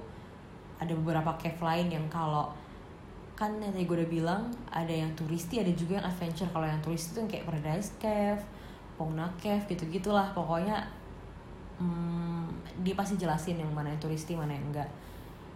[0.79, 2.47] ada beberapa cave lain yang kalau
[3.39, 6.51] kan yang tadi gue udah bilang ada yang turisti ada juga yang adventure.
[6.51, 8.43] Kalau yang turisti itu yang kayak Paradise Cave,
[8.99, 10.83] Pongna Cave gitu gitulah pokoknya
[11.79, 12.51] hmm,
[12.83, 14.91] dia pasti jelasin yang mana yang turisti mana yang enggak.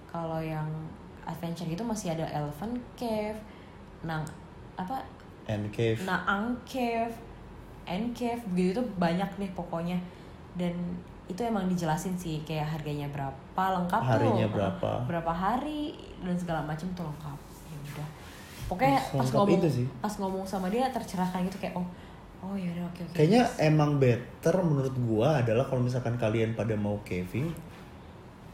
[0.07, 0.63] Kalau yang
[1.27, 3.35] adventure itu masih ada Elephant Cave,
[4.07, 4.23] Nang
[4.79, 5.03] apa?
[5.51, 7.11] N Cave, Naang Cave,
[7.83, 9.99] N Cave begitu tuh banyak nih pokoknya.
[10.55, 10.71] Dan
[11.27, 14.91] itu emang dijelasin sih kayak harganya berapa lengkap harinya tuh berapa?
[15.03, 17.52] Berapa hari dan segala macam tuh lengkap
[17.83, 18.07] udah
[18.71, 19.87] pokoknya pas ngomong itu sih.
[19.99, 21.87] pas ngomong sama dia tercerahkan gitu kayak oh
[22.43, 26.75] oh ya udah oke oke kayaknya emang better menurut gua adalah kalau misalkan kalian pada
[26.75, 27.51] mau caving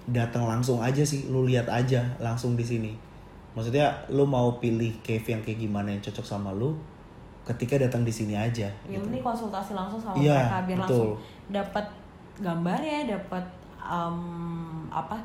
[0.09, 2.93] datang langsung aja sih lu lihat aja langsung di sini
[3.53, 6.73] maksudnya lu mau pilih cave yang kayak gimana yang cocok sama lu
[7.45, 9.09] ketika datang di sini aja ya gitu.
[9.09, 10.85] ini konsultasi langsung sama ya, mereka biar betul.
[10.85, 11.11] langsung
[11.49, 11.85] dapat
[12.39, 13.45] gambar ya dapat
[13.81, 15.17] um, apa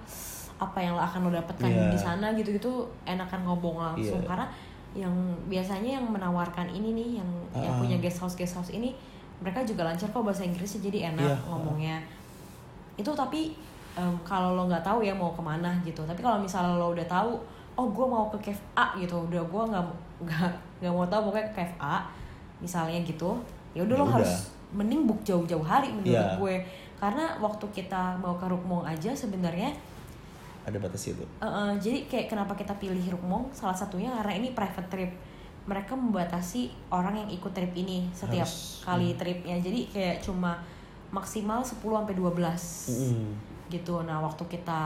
[0.58, 1.90] apa yang akan lo dapatkan yeah.
[1.90, 4.28] di sana gitu-gitu enakan ngomong langsung yeah.
[4.30, 4.46] karena
[4.94, 5.14] yang
[5.50, 7.58] biasanya yang menawarkan ini nih yang uh.
[7.58, 8.94] yang punya guest house guest house ini
[9.42, 11.38] mereka juga lancar kok bahasa Inggrisnya jadi enak yeah.
[11.50, 11.96] ngomongnya
[12.94, 13.58] itu tapi
[13.98, 17.06] um, kalau lo nggak tahu ya mau ke mana gitu tapi kalau misalnya lo udah
[17.10, 17.34] tahu
[17.74, 19.84] oh gue mau ke cave A gitu udah gue nggak
[20.22, 22.06] nggak nggak mau tahu pokoknya ke cave A
[22.62, 23.34] misalnya gitu
[23.74, 26.38] ya udah lo ya harus mending book jauh-jauh hari menurut yeah.
[26.38, 26.54] gue
[27.02, 29.74] karena waktu kita mau ke Rukmong aja sebenarnya
[30.64, 31.24] ada batas itu.
[31.40, 33.52] Uh, uh, jadi kayak kenapa kita pilih Rukmong?
[33.52, 35.12] Salah satunya karena ini private trip.
[35.64, 39.18] Mereka membatasi orang yang ikut trip ini setiap Harus, kali hmm.
[39.20, 39.56] tripnya.
[39.60, 40.60] Jadi kayak cuma
[41.12, 42.32] maksimal 10 sampai 12.
[42.92, 43.32] Hmm.
[43.68, 43.94] Gitu.
[44.04, 44.80] Nah, waktu kita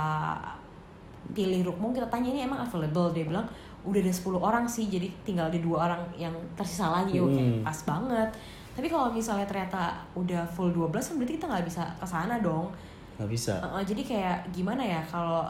[1.35, 3.45] pilih Rukmong kita tanya ini emang available dia bilang
[3.85, 7.25] udah ada 10 orang sih jadi tinggal di dua orang yang tersisa lagi hmm.
[7.25, 8.29] oke pas banget
[8.75, 12.71] tapi kalau misalnya ternyata udah full 12 kan berarti kita nggak bisa ke sana dong
[13.19, 15.47] nggak bisa uh, jadi kayak gimana ya kalau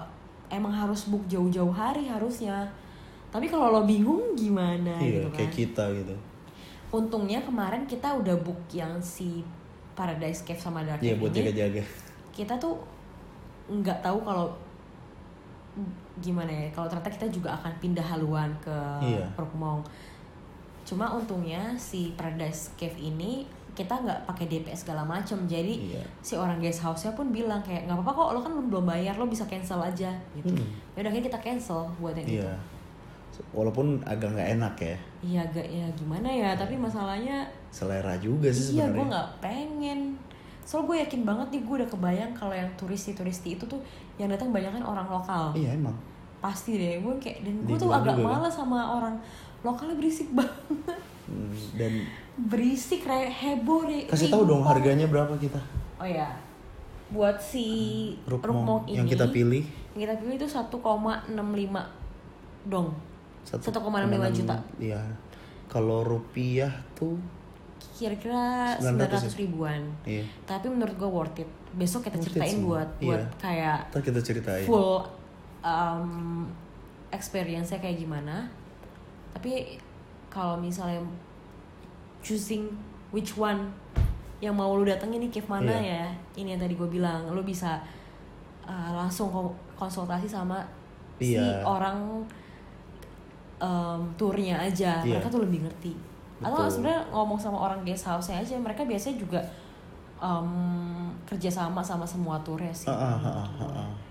[0.49, 2.69] emang harus book jauh-jauh hari harusnya.
[3.29, 5.37] Tapi kalau lo bingung gimana iya, gitu kan?
[5.37, 6.15] kayak kita gitu.
[6.89, 9.45] Untungnya kemarin kita udah book yang si
[9.93, 11.85] Paradise Cave sama Dark Iya buat jaga-jaga.
[12.33, 12.81] Kita tuh
[13.69, 14.49] nggak tahu kalau
[16.19, 19.29] gimana ya kalau ternyata kita juga akan pindah haluan ke iya.
[19.37, 19.85] Perkumong.
[20.89, 23.45] Cuma untungnya si Paradise Cave ini
[23.79, 25.38] kita nggak pakai DP segala macem.
[25.47, 26.03] Jadi iya.
[26.19, 29.31] si orang guest house-nya pun bilang kayak nggak apa-apa kok lo kan belum bayar lo
[29.31, 30.51] bisa cancel aja gitu.
[30.51, 30.67] Hmm.
[30.99, 32.51] ya udah kita cancel buat yang iya.
[32.51, 33.41] itu.
[33.55, 34.97] Walaupun agak nggak enak ya.
[35.23, 40.19] Iya agak ya gimana ya tapi masalahnya selera juga sih iya gue nggak pengen.
[40.67, 43.79] Soal gue yakin banget nih gue udah kebayang kalau yang turisti-turisti itu tuh
[44.19, 45.55] yang datang banyak kan orang lokal.
[45.55, 45.95] Iya emang.
[46.43, 49.14] Pasti deh gue kayak dan gue tuh agak malas sama orang
[49.62, 50.98] lokalnya berisik banget
[51.77, 51.93] dan
[52.38, 55.61] berisik kayak heboh deh kasih tahu dong harganya berapa kita?
[55.99, 56.49] Oh ya
[57.09, 57.67] buat si
[58.29, 59.64] hmm, Rukmong, ini yang kita pilih.
[59.97, 61.33] yang kita pilih itu 1,65
[62.69, 62.88] dong.
[63.49, 64.57] 1,65 juta.
[64.77, 65.01] iya.
[65.69, 67.17] Kalau rupiah tuh
[67.97, 69.83] kira-kira 900 ribuan.
[70.05, 70.25] Iya.
[70.45, 71.51] tapi menurut gue worth it.
[71.77, 73.41] Besok kita ceritain buat buat iya.
[73.41, 74.64] kayak Ntar kita ceritain.
[74.69, 75.05] full
[75.64, 76.45] um,
[77.09, 78.53] experience-nya kayak gimana.
[79.33, 79.81] Tapi
[80.29, 81.01] kalau misalnya
[82.21, 82.69] choosing
[83.11, 83.73] which one
[84.38, 86.07] yang mau lu datengin nih cave mana yeah.
[86.07, 87.83] ya ini yang tadi gue bilang lu bisa
[88.62, 89.33] uh, langsung
[89.75, 90.62] konsultasi sama
[91.19, 91.43] yeah.
[91.43, 91.64] si iya.
[91.67, 92.23] orang
[93.59, 95.19] um, turnya aja yeah.
[95.19, 95.93] mereka tuh lebih ngerti
[96.38, 96.55] Betul.
[96.55, 99.41] atau sebenarnya ngomong sama orang guest house aja mereka biasanya juga
[100.23, 104.08] um, kerja sama sama semua turnya sih uh, uh, uh, uh, uh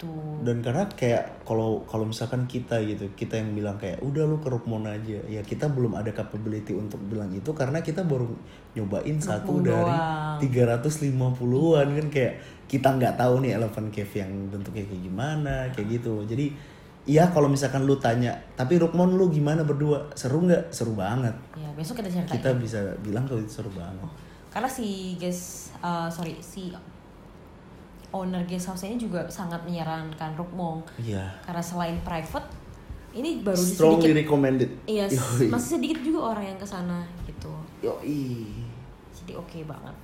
[0.00, 4.40] gitu dan karena kayak kalau kalau misalkan kita gitu kita yang bilang kayak udah lu
[4.40, 8.24] ke Rukmon aja ya kita belum ada capability untuk bilang itu karena kita baru
[8.72, 9.92] nyobain satu dari
[10.48, 12.34] 350-an kan kayak
[12.64, 16.48] kita nggak tahu nih elephant cave yang bentuknya kayak gimana kayak gitu jadi
[17.08, 20.12] Iya kalau misalkan lu tanya, tapi Rukmon lu gimana berdua?
[20.12, 20.68] Seru nggak?
[20.68, 21.32] Seru banget.
[21.56, 22.36] Ya besok kita ceritain.
[22.36, 24.04] Kita bisa bilang kalau itu seru banget.
[24.52, 26.68] Karena si guys, uh, sorry si
[28.10, 31.22] owner guest house ini juga sangat menyarankan Rukmong Iya.
[31.42, 32.46] karena selain private
[33.10, 34.70] ini baru Strongly sedikit recommended.
[34.86, 35.46] iya Yoi.
[35.48, 38.46] masih sedikit juga orang yang ke sana gitu Yoi.
[39.14, 39.96] jadi oke banget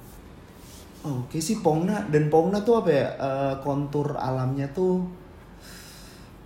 [1.06, 5.06] Oke sih Pongna dan Pongna tuh apa ya eh, kontur alamnya tuh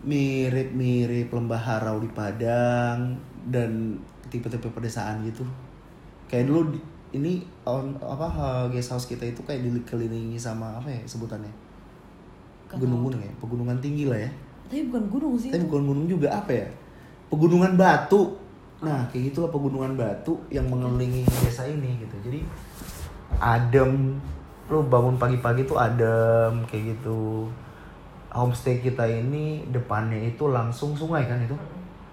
[0.01, 3.17] mirip-mirip lembah harau di Padang
[3.49, 3.97] dan
[4.29, 5.45] tipe-tipe pedesaan gitu.
[6.25, 6.77] Kayak dulu
[7.11, 11.51] ini on, apa eh, guest house kita itu kayak dikelilingi sama apa ya sebutannya?
[12.71, 14.31] Gunung-gunung ya, pegunungan tinggi lah ya.
[14.71, 16.67] tapi bukan gunung sih Tapi itu bukan gunung juga apa ya?
[17.27, 18.39] Pegunungan batu.
[18.79, 22.15] Nah, kayak gitu lah pegunungan batu yang mengelilingi desa ini gitu.
[22.23, 22.41] Jadi
[23.43, 24.23] adem.
[24.71, 27.51] Lu bangun pagi-pagi tuh adem kayak gitu.
[28.31, 31.59] Homestay kita ini depannya itu langsung sungai kan itu?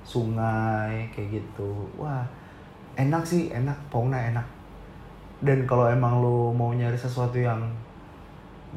[0.02, 1.86] Sungai kayak gitu.
[2.02, 2.26] Wah,
[2.98, 3.78] enak sih, enak.
[3.94, 4.57] Pongna enak.
[5.38, 7.62] Dan kalau emang lu mau nyari sesuatu yang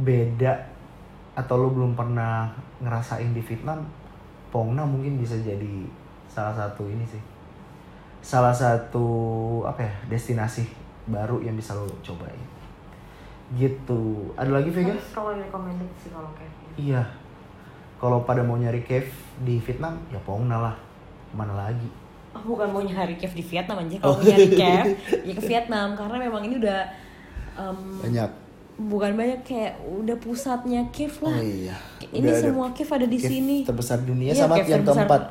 [0.00, 0.52] beda
[1.32, 2.52] atau lu belum pernah
[2.84, 3.80] ngerasain di Vietnam,
[4.50, 5.86] Pongna mungkin bisa jadi
[6.28, 7.22] salah satu ini sih.
[8.20, 9.06] Salah satu
[9.64, 10.68] apa ya, destinasi
[11.08, 12.44] baru yang bisa lo cobain.
[13.56, 14.30] Gitu.
[14.36, 14.94] Ada lagi Vega?
[15.00, 17.02] strongly recommended sih kalau kayak Iya.
[18.00, 19.10] Kalau pada mau nyari cave
[19.44, 20.76] di Vietnam, ya Pongna lah.
[21.36, 21.99] Mana lagi?
[22.30, 24.12] Oh, bukan mau nyari cave di Vietnam aja Oh.
[24.12, 24.90] kalau mau nyari cave
[25.26, 26.80] ya ke Vietnam karena memang ini udah
[27.52, 28.30] em, Banyak.
[28.80, 31.76] bukan banyak kayak udah pusatnya cave lah Oh iya.
[32.08, 35.22] ini Udah semua cave ada di sini terbesar dunia Iya, sama cave yang terbesar- keempat.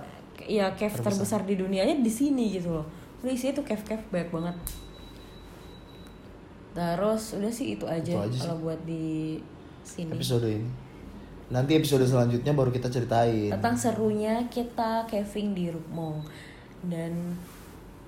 [0.41, 1.13] Iya, cave Terbesar.
[1.13, 1.41] terbesar.
[1.45, 2.85] di dunianya di sini gitu loh.
[3.19, 4.55] Udah isinya tuh cave-cave banyak banget.
[6.71, 8.41] Terus udah sih itu aja, Itu aja sih.
[8.43, 9.37] kalau buat di
[9.81, 10.09] sini.
[10.11, 10.69] Episode ini.
[11.49, 13.49] Nanti episode selanjutnya baru kita ceritain.
[13.51, 16.21] Tentang serunya kita caving di Rukmong
[16.85, 17.35] dan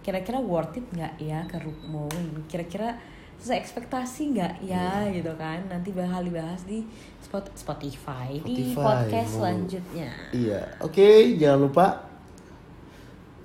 [0.01, 2.45] kira-kira worth it nggak ya ke Rukmong?
[2.49, 2.97] Kira-kira
[3.41, 5.17] sesuai ekspektasi nggak ya Iya.
[5.17, 5.65] gitu kan?
[5.65, 6.85] Nanti bakal dibahas di
[7.21, 9.37] spot Spotify, di Spotify, podcast wow.
[9.41, 10.09] selanjutnya.
[10.29, 11.09] Iya, oke,
[11.41, 11.85] jangan lupa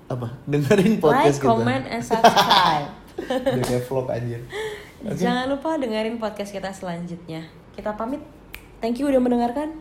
[0.07, 0.27] apa?
[0.47, 1.49] Dengerin podcast like, kita.
[1.49, 2.87] comment, and subscribe.
[3.65, 4.41] Kayak vlog anjir.
[5.01, 5.17] Oke.
[5.17, 7.45] Jangan lupa dengerin podcast kita selanjutnya.
[7.73, 8.21] Kita pamit.
[8.77, 9.73] Thank you udah mendengarkan.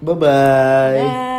[0.00, 0.96] Bye bye.
[1.04, 1.37] Bye.